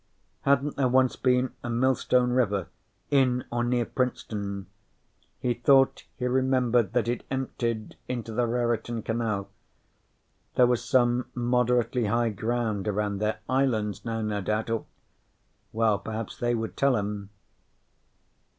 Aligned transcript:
Hadn't 0.45 0.77
there 0.77 0.87
once 0.87 1.15
been 1.15 1.51
a 1.63 1.69
Millstone 1.69 2.31
River 2.31 2.69
in 3.11 3.45
or 3.51 3.63
near 3.63 3.85
Princeton? 3.85 4.65
He 5.37 5.53
thought 5.53 6.05
he 6.15 6.25
remembered 6.25 6.93
that 6.93 7.07
it 7.07 7.23
emptied 7.29 7.97
into 8.07 8.31
the 8.33 8.47
Raritan 8.47 9.03
Canal. 9.03 9.47
There 10.55 10.65
was 10.65 10.83
some 10.83 11.27
moderately 11.35 12.05
high 12.05 12.29
ground 12.29 12.87
around 12.87 13.19
there. 13.19 13.41
Islands 13.47 14.03
now, 14.03 14.23
no 14.23 14.41
doubt, 14.41 14.71
or 14.71 14.85
well, 15.71 15.99
perhaps 15.99 16.35
they 16.35 16.55
would 16.55 16.75
tell 16.75 16.95
him. 16.97 17.29